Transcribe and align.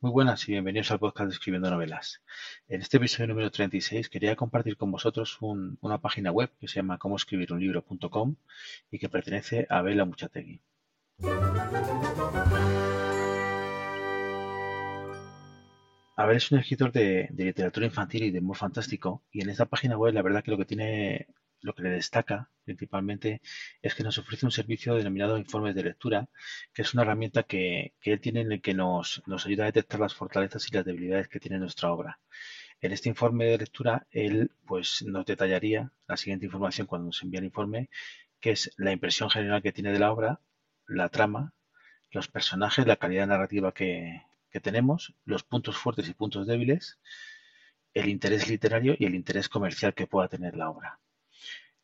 Muy 0.00 0.12
buenas 0.12 0.48
y 0.48 0.52
bienvenidos 0.52 0.92
al 0.92 1.00
podcast 1.00 1.28
de 1.28 1.34
Escribiendo 1.34 1.70
Novelas. 1.70 2.22
En 2.68 2.82
este 2.82 2.98
episodio 2.98 3.26
número 3.26 3.50
36 3.50 4.08
quería 4.08 4.36
compartir 4.36 4.76
con 4.76 4.92
vosotros 4.92 5.38
una 5.40 5.98
página 5.98 6.30
web 6.30 6.52
que 6.60 6.68
se 6.68 6.76
llama 6.76 6.98
comoescribirunlibro.com 6.98 8.36
y 8.92 8.98
que 9.00 9.08
pertenece 9.08 9.66
a 9.68 9.82
Bela 9.82 10.04
Muchategui. 10.04 10.60
Abel 16.14 16.36
es 16.36 16.52
un 16.52 16.60
escritor 16.60 16.92
de, 16.92 17.26
de 17.32 17.44
literatura 17.46 17.86
infantil 17.86 18.22
y 18.22 18.30
de 18.30 18.38
humor 18.38 18.56
fantástico 18.56 19.24
y 19.32 19.42
en 19.42 19.50
esta 19.50 19.66
página 19.66 19.98
web 19.98 20.14
la 20.14 20.22
verdad 20.22 20.44
que 20.44 20.52
lo 20.52 20.58
que 20.58 20.64
tiene 20.64 21.26
lo 21.60 21.74
que 21.74 21.82
le 21.82 21.90
destaca 21.90 22.50
principalmente 22.64 23.40
es 23.82 23.94
que 23.94 24.02
nos 24.02 24.18
ofrece 24.18 24.46
un 24.46 24.52
servicio 24.52 24.94
denominado 24.94 25.38
informes 25.38 25.74
de 25.74 25.84
lectura, 25.84 26.28
que 26.74 26.82
es 26.82 26.92
una 26.94 27.02
herramienta 27.02 27.42
que, 27.44 27.94
él 28.02 28.20
tiene 28.20 28.42
en 28.42 28.52
el 28.52 28.60
que 28.60 28.74
nos, 28.74 29.22
ayuda 29.46 29.64
a 29.64 29.66
detectar 29.66 30.00
las 30.00 30.14
fortalezas 30.14 30.68
y 30.68 30.74
las 30.74 30.84
debilidades 30.84 31.28
que 31.28 31.40
tiene 31.40 31.58
nuestra 31.58 31.92
obra. 31.92 32.20
En 32.80 32.92
este 32.92 33.08
informe 33.08 33.46
de 33.46 33.58
lectura, 33.58 34.06
él 34.10 34.52
pues, 34.66 35.02
nos 35.02 35.26
detallaría 35.26 35.92
la 36.06 36.16
siguiente 36.16 36.46
información 36.46 36.86
cuando 36.86 37.06
nos 37.06 37.22
envía 37.22 37.40
el 37.40 37.46
informe, 37.46 37.90
que 38.40 38.52
es 38.52 38.72
la 38.76 38.92
impresión 38.92 39.30
general 39.30 39.62
que 39.62 39.72
tiene 39.72 39.92
de 39.92 39.98
la 39.98 40.12
obra, 40.12 40.40
la 40.86 41.08
trama, 41.08 41.54
los 42.10 42.28
personajes, 42.28 42.86
la 42.86 42.96
calidad 42.96 43.26
narrativa 43.26 43.72
que, 43.72 44.22
que 44.50 44.60
tenemos, 44.60 45.14
los 45.24 45.42
puntos 45.42 45.76
fuertes 45.76 46.08
y 46.08 46.14
puntos 46.14 46.46
débiles, 46.46 46.98
el 47.94 48.08
interés 48.08 48.48
literario 48.48 48.94
y 48.98 49.06
el 49.06 49.14
interés 49.14 49.48
comercial 49.48 49.94
que 49.94 50.06
pueda 50.06 50.28
tener 50.28 50.56
la 50.56 50.70
obra. 50.70 51.00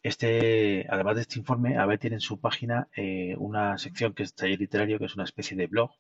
Este, 0.05 0.87
además 0.91 1.17
de 1.17 1.23
este 1.23 1.39
informe, 1.39 1.79
ABE 1.79 1.99
tiene 1.99 2.17
en 2.17 2.21
su 2.21 2.39
página 2.39 2.89
eh, 2.95 3.35
una 3.39 3.79
sección 3.79 4.13
que 4.13 4.23
es 4.23 4.35
taller 4.35 4.61
literario, 4.61 4.99
que 4.99 5.07
es 5.07 5.15
una 5.15 5.25
especie 5.25 5.57
de 5.57 5.67
blog 5.67 5.93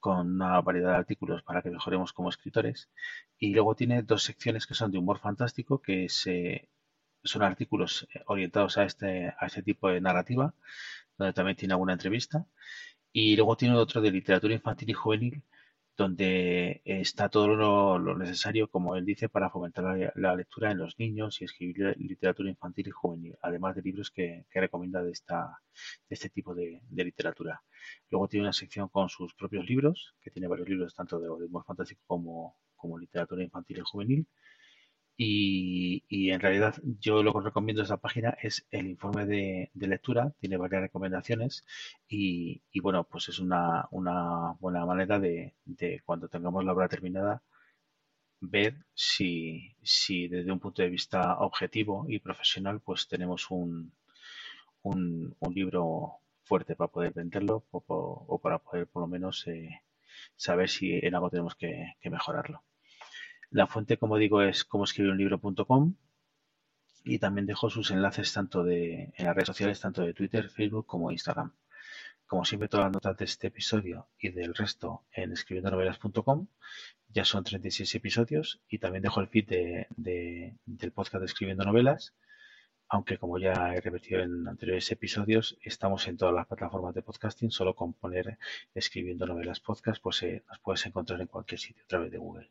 con 0.00 0.36
una 0.36 0.60
variedad 0.62 0.92
de 0.92 0.96
artículos 0.96 1.42
para 1.42 1.60
que 1.62 1.70
mejoremos 1.70 2.14
como 2.14 2.30
escritores. 2.30 2.90
Y 3.38 3.52
luego 3.54 3.74
tiene 3.74 4.02
dos 4.02 4.22
secciones 4.22 4.66
que 4.66 4.74
son 4.74 4.90
de 4.90 4.98
humor 4.98 5.18
fantástico, 5.20 5.82
que 5.82 6.08
son 6.08 7.42
artículos 7.42 8.08
orientados 8.26 8.78
a 8.78 8.84
este, 8.84 9.34
a 9.38 9.46
este 9.46 9.62
tipo 9.62 9.88
de 9.90 10.00
narrativa, 10.00 10.54
donde 11.18 11.34
también 11.34 11.56
tiene 11.56 11.74
alguna 11.74 11.92
entrevista. 11.92 12.46
Y 13.12 13.36
luego 13.36 13.56
tiene 13.56 13.76
otro 13.76 14.00
de 14.00 14.10
literatura 14.10 14.54
infantil 14.54 14.90
y 14.90 14.94
juvenil, 14.94 15.42
donde 15.96 16.80
está 16.84 17.28
todo 17.28 17.48
lo, 17.98 18.16
necesario, 18.16 18.68
como 18.68 18.96
él 18.96 19.04
dice, 19.04 19.28
para 19.28 19.50
fomentar 19.50 20.12
la, 20.14 20.34
lectura 20.36 20.70
en 20.70 20.78
los 20.78 20.98
niños 20.98 21.40
y 21.40 21.44
escribir 21.44 21.94
literatura 21.98 22.48
infantil 22.50 22.88
y 22.88 22.90
juvenil, 22.90 23.36
además 23.42 23.76
de 23.76 23.82
libros 23.82 24.10
que, 24.10 24.46
recomienda 24.52 25.02
de, 25.02 25.12
esta, 25.12 25.58
de 26.08 26.14
este 26.14 26.30
tipo 26.30 26.54
de, 26.54 26.80
literatura. 26.90 27.62
Luego 28.10 28.28
tiene 28.28 28.44
una 28.46 28.52
sección 28.52 28.88
con 28.88 29.08
sus 29.08 29.34
propios 29.34 29.66
libros, 29.66 30.14
que 30.20 30.30
tiene 30.30 30.48
varios 30.48 30.68
libros 30.68 30.94
tanto 30.94 31.20
de, 31.20 31.28
humor 31.28 31.64
fantástico 31.64 32.02
como, 32.06 32.56
como 32.76 32.98
literatura 32.98 33.42
infantil 33.42 33.78
y 33.78 33.82
juvenil. 33.82 34.26
Y, 35.16 36.30
en 36.30 36.40
realidad 36.40 36.74
yo 37.00 37.22
lo 37.22 37.32
que 37.32 37.40
recomiendo 37.40 37.80
de 37.80 37.84
esta 37.84 37.96
página 37.98 38.36
es 38.42 38.66
el 38.70 38.86
informe 38.88 39.26
de, 39.26 39.70
lectura, 39.74 40.32
tiene 40.40 40.56
varias 40.56 40.82
recomendaciones 40.82 41.64
y, 42.08 42.62
bueno, 42.80 43.04
pues 43.04 43.28
es 43.28 43.38
una, 43.38 43.88
buena 43.90 44.86
manera 44.86 45.18
de, 45.18 45.54
cuando 46.04 46.28
tengamos 46.28 46.64
la 46.64 46.72
obra 46.72 46.88
terminada 46.88 47.42
ver 48.40 48.84
si, 48.94 49.74
desde 50.28 50.52
un 50.52 50.60
punto 50.60 50.82
de 50.82 50.90
vista 50.90 51.38
objetivo 51.38 52.06
y 52.08 52.18
profesional 52.18 52.80
pues 52.80 53.08
tenemos 53.08 53.50
un, 53.50 53.92
un, 54.82 55.36
libro 55.54 56.18
fuerte 56.44 56.76
para 56.76 56.90
poder 56.90 57.12
venderlo 57.12 57.64
o, 57.70 58.40
para 58.42 58.58
poder 58.58 58.86
por 58.88 59.02
lo 59.02 59.08
menos 59.08 59.46
eh, 59.46 59.82
saber 60.36 60.68
si 60.68 60.92
en 60.94 61.14
algo 61.14 61.30
tenemos 61.30 61.54
que 61.56 61.94
mejorarlo. 62.04 62.62
La 63.52 63.66
fuente, 63.66 63.98
como 63.98 64.16
digo, 64.16 64.40
es 64.40 64.64
como 64.64 64.86
libro.com 64.96 65.94
y 67.04 67.18
también 67.18 67.44
dejo 67.44 67.68
sus 67.68 67.90
enlaces 67.90 68.32
tanto 68.32 68.64
de, 68.64 69.12
en 69.14 69.26
las 69.26 69.34
redes 69.34 69.48
sociales, 69.48 69.78
tanto 69.78 70.00
de 70.00 70.14
Twitter, 70.14 70.48
Facebook 70.48 70.86
como 70.86 71.10
Instagram. 71.10 71.52
Como 72.26 72.46
siempre, 72.46 72.70
todas 72.70 72.86
las 72.86 72.94
notas 72.94 73.18
de 73.18 73.26
este 73.26 73.48
episodio 73.48 74.08
y 74.18 74.30
del 74.30 74.54
resto 74.54 75.04
en 75.12 75.32
escribiendonovelas.com. 75.32 76.46
Ya 77.10 77.26
son 77.26 77.44
36 77.44 77.94
episodios 77.94 78.62
y 78.70 78.78
también 78.78 79.02
dejo 79.02 79.20
el 79.20 79.28
feed 79.28 79.46
de, 79.46 80.56
del 80.64 80.92
podcast 80.92 81.20
de 81.20 81.26
Escribiendo 81.26 81.64
Novelas. 81.64 82.14
Aunque 82.88 83.18
como 83.18 83.38
ya 83.38 83.74
he 83.74 83.82
repetido 83.82 84.22
en 84.22 84.48
anteriores 84.48 84.90
episodios, 84.92 85.58
estamos 85.60 86.08
en 86.08 86.16
todas 86.16 86.34
las 86.34 86.46
plataformas 86.46 86.94
de 86.94 87.02
podcasting. 87.02 87.50
Solo 87.50 87.74
con 87.74 87.92
poner 87.92 88.38
Escribiendo 88.74 89.26
Novelas 89.26 89.60
Podcast, 89.60 90.00
pues 90.02 90.22
eh, 90.22 90.42
puedes 90.62 90.86
encontrar 90.86 91.20
en 91.20 91.26
cualquier 91.26 91.60
sitio 91.60 91.84
a 91.84 91.88
través 91.88 92.10
de 92.10 92.16
Google. 92.16 92.50